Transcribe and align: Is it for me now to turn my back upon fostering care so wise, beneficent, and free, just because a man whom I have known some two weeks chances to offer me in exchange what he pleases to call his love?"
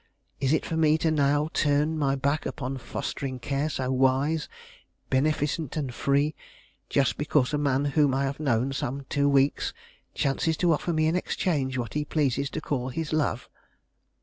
Is 0.39 0.51
it 0.51 0.65
for 0.65 0.75
me 0.75 0.97
now 1.03 1.49
to 1.53 1.61
turn 1.63 1.95
my 1.95 2.15
back 2.15 2.47
upon 2.47 2.79
fostering 2.79 3.37
care 3.37 3.69
so 3.69 3.91
wise, 3.91 4.49
beneficent, 5.11 5.77
and 5.77 5.93
free, 5.93 6.33
just 6.89 7.19
because 7.19 7.53
a 7.53 7.59
man 7.59 7.85
whom 7.85 8.15
I 8.15 8.23
have 8.23 8.39
known 8.39 8.73
some 8.73 9.05
two 9.09 9.29
weeks 9.29 9.75
chances 10.15 10.57
to 10.57 10.71
offer 10.73 10.91
me 10.91 11.05
in 11.05 11.15
exchange 11.15 11.77
what 11.77 11.93
he 11.93 12.03
pleases 12.03 12.49
to 12.49 12.61
call 12.61 12.89
his 12.89 13.13
love?" 13.13 13.47